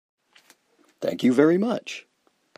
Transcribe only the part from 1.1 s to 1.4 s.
you